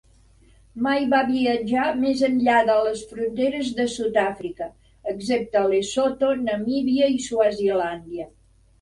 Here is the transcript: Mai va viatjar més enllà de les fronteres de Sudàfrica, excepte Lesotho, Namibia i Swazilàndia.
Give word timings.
Mai 0.85 1.03
va 1.11 1.19
viatjar 1.27 1.83
més 2.05 2.23
enllà 2.29 2.57
de 2.71 2.79
les 2.89 3.05
fronteres 3.13 3.71
de 3.81 3.87
Sudàfrica, 3.99 4.71
excepte 5.15 5.65
Lesotho, 5.71 6.35
Namibia 6.51 7.15
i 7.21 7.25
Swazilàndia. 7.31 8.31